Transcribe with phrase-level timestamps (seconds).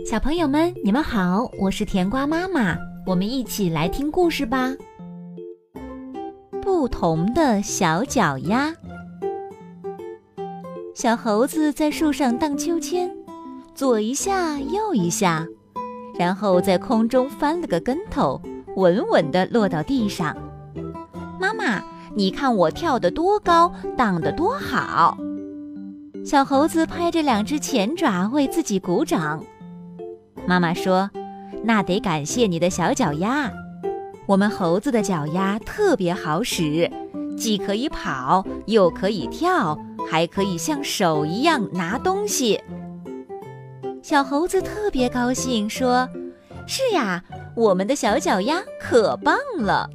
[0.00, 4.74] 小朋友们，你们好，我是甜瓜妈妈，我们一起来听故事吧。
[6.62, 8.74] 不同的小脚丫，
[10.94, 13.14] 小猴子在树上荡秋千，
[13.74, 15.46] 左一下右一下，
[16.18, 18.40] 然后在空中翻了个跟头，
[18.76, 20.34] 稳稳地落到地上。
[21.38, 21.80] 妈妈，
[22.14, 25.16] 你看我跳得多高，荡得多好！
[26.24, 29.44] 小猴子拍着两只前爪为自己鼓掌。
[30.46, 31.10] 妈妈说
[31.64, 33.52] ：“那得感谢你的小脚丫。
[34.26, 36.90] 我们猴子的脚丫特别好使，
[37.36, 39.78] 既可以跑，又可以跳，
[40.10, 42.60] 还可以像手一样拿东西。”
[44.02, 46.08] 小猴子特别高兴，说
[46.66, 47.22] ：“是呀，
[47.54, 49.88] 我们的小脚丫可棒了。”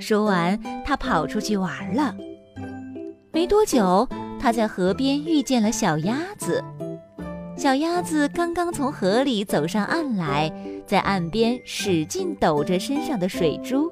[0.00, 2.14] 说完，他跑出去玩了。
[3.32, 4.08] 没多久，
[4.40, 6.62] 他在河边遇见了小鸭子。
[7.56, 10.52] 小鸭子刚刚从河里走上岸来，
[10.86, 13.90] 在岸边使劲抖着身上的水珠。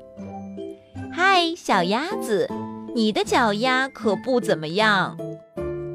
[1.12, 2.48] 嗨，小鸭子，
[2.94, 5.16] 你的脚丫可不怎么样。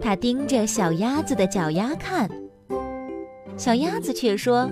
[0.01, 2.29] 它盯着小鸭子的脚丫看。
[3.57, 4.69] 小鸭子却说：“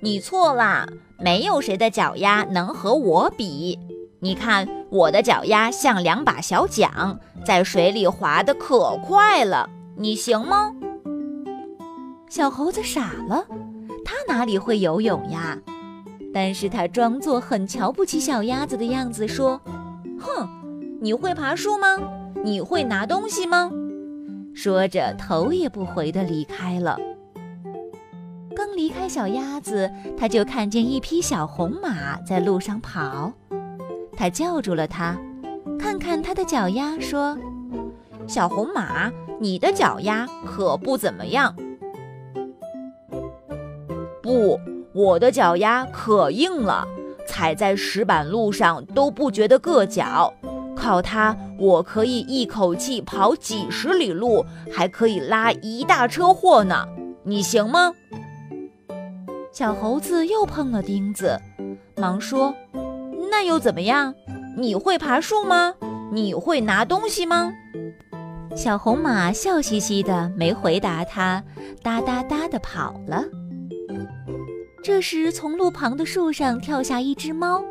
[0.00, 0.86] 你错啦，
[1.18, 3.78] 没有谁的脚丫能和我比。
[4.20, 9.68] 你看我的脚丫像两把小桨，在水里划得可快了。
[9.96, 10.72] 你行吗？”
[12.34, 13.46] 小猴子傻了，
[14.04, 15.56] 他哪里会游泳呀？
[16.34, 19.60] 但是他装作很瞧不起小鸭子的样子，说
[20.18, 20.48] ：“哼，
[21.00, 21.96] 你会爬树吗？
[22.42, 23.70] 你会拿东西吗？”
[24.52, 26.98] 说着，头也不回地离开了。
[28.52, 29.88] 刚离开小鸭子，
[30.18, 33.32] 他就看见一匹小红马在路上跑，
[34.16, 35.16] 他叫住了它，
[35.78, 37.38] 看看它的脚丫，说
[38.26, 41.54] ：“小红马，你的脚丫可不怎么样。”
[44.34, 44.58] 不，
[44.92, 46.84] 我的脚丫可硬了，
[47.24, 50.34] 踩在石板路上都不觉得硌脚。
[50.74, 56.84] 靠它，我可以一口气跑几十里路，还可以拉一大车货呢。
[57.22, 57.92] 你行吗？
[59.52, 61.38] 小猴子又碰了钉子，
[61.96, 62.52] 忙说
[63.30, 64.12] ：“那又怎么样？
[64.58, 65.74] 你会爬树吗？
[66.10, 67.52] 你会拿东西吗？”
[68.56, 71.40] 小红马笑嘻嘻的，没回答他，
[71.84, 73.22] 哒哒哒的跑了。
[74.84, 77.64] 这时，从路旁的树上跳下一只猫，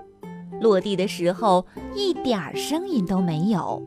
[0.60, 1.64] 落地的时候
[1.94, 3.80] 一点儿声音都没有。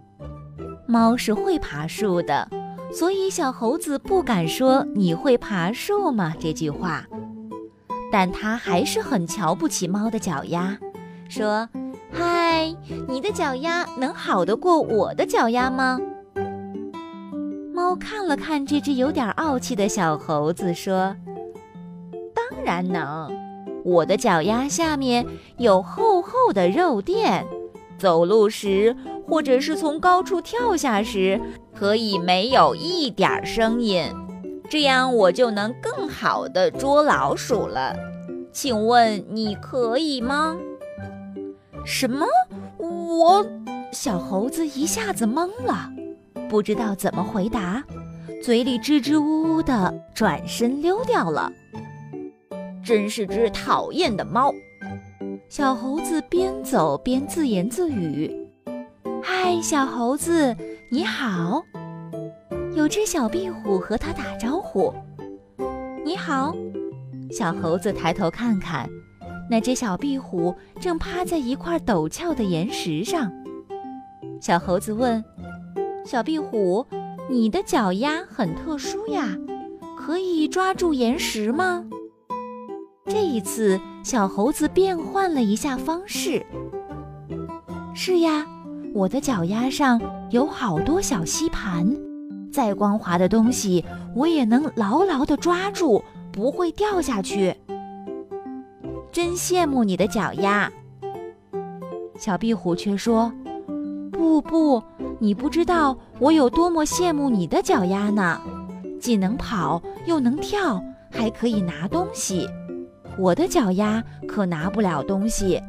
[0.87, 2.49] 猫是会爬树的，
[2.93, 7.05] 所以小猴子不敢说“你会爬树吗”这句话，
[8.13, 10.79] 但他还是很瞧不起猫的脚丫，
[11.29, 11.69] 说
[12.15, 12.73] ：“嗨，
[13.09, 15.99] 你的脚丫能好得过我的脚丫吗？”
[17.75, 21.17] 猫看了看这只有点傲气的小猴子，说。
[22.67, 23.31] 然能，
[23.85, 25.25] 我的脚丫下面
[25.57, 27.47] 有厚厚的肉垫，
[27.97, 28.97] 走路时
[29.29, 31.41] 或者是从高处跳下时，
[31.73, 34.13] 可以没有一点声音，
[34.69, 37.95] 这样我就能更好的捉老鼠了。
[38.53, 40.57] 请问你可以吗？
[41.85, 42.27] 什么？
[42.79, 43.47] 我
[43.93, 45.89] 小猴子一下子懵了，
[46.49, 47.85] 不知道怎么回答，
[48.43, 51.53] 嘴里支支吾吾的，转身溜掉了。
[52.87, 54.55] 真是只讨厌的猫！
[55.49, 58.33] 小猴子边走边自言自语
[59.21, 60.57] ：“嗨，小猴子，
[60.89, 61.65] 你好！”
[62.77, 64.95] 有只小壁虎和它打招呼
[66.07, 66.55] ：“你好。”
[67.33, 68.89] 小猴子抬头看看，
[69.51, 73.33] 那只小壁虎正趴在一块陡峭的岩石上。
[74.41, 75.25] 小猴子问
[76.07, 76.87] ：“小壁虎，
[77.29, 79.37] 你的脚丫很特殊呀，
[79.99, 81.85] 可以抓住岩石吗？”
[83.09, 86.45] 这一次，小猴子变换了一下方式。
[87.95, 88.45] 是呀，
[88.93, 90.01] 我的脚丫上
[90.31, 91.97] 有好多小吸盘，
[92.53, 93.85] 再光滑的东西
[94.15, 96.03] 我也能牢牢地抓住，
[96.33, 97.55] 不会掉下去。
[99.13, 100.71] 真羡慕你的脚丫。
[102.19, 103.33] 小壁虎却说
[104.11, 104.83] ：“不不，
[105.19, 108.41] 你不知道我有多么羡慕你的脚丫呢，
[109.01, 112.49] 既能跑又能跳，还可以拿东西。”
[113.19, 115.63] 我的脚丫可拿不了东西，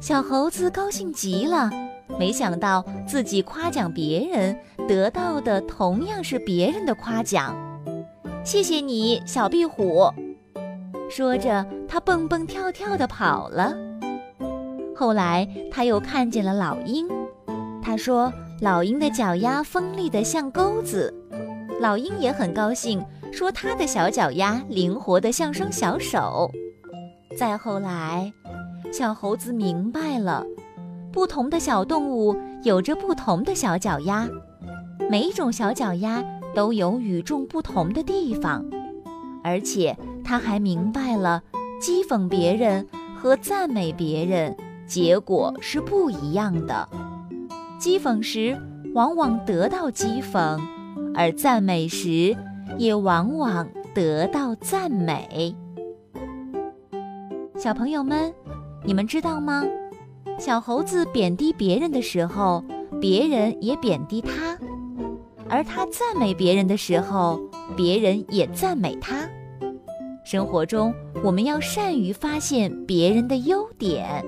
[0.00, 1.70] 小猴子高兴极了。
[2.18, 7.54] 没想到自己夸奖别人，得到的同样是别人的夸奖。
[8.44, 10.10] 谢谢你，小壁虎。
[11.08, 13.74] 说着，它蹦蹦跳跳地跑了。
[14.96, 17.06] 后来，他又看见了老鹰。
[17.82, 21.12] 他说：“老鹰的脚丫锋利得像钩子。”
[21.80, 26.50] 老鹰也很高兴，说他的小脚丫灵活得像双小手。
[27.38, 28.32] 再后来，
[28.92, 30.44] 小猴子明白了，
[31.12, 34.28] 不同的小动物有着不同的小脚丫，
[35.08, 36.22] 每一种小脚丫
[36.54, 38.64] 都有与众不同的地方，
[39.42, 41.42] 而且他还明白了，
[41.80, 42.86] 讥讽别人
[43.16, 44.54] 和赞美别人
[44.86, 46.88] 结果是不一样的。
[47.78, 48.60] 讥讽时
[48.92, 50.60] 往往得到讥讽，
[51.14, 52.36] 而赞美时
[52.76, 55.54] 也往往得到赞美。
[57.62, 58.32] 小朋友们，
[58.86, 59.62] 你们知道吗？
[60.38, 62.64] 小猴子贬低别人的时候，
[62.98, 64.56] 别人也贬低他；
[65.46, 67.38] 而他赞美别人的时候，
[67.76, 69.28] 别人也赞美他。
[70.24, 74.24] 生活中，我们要善于发现别人的优点。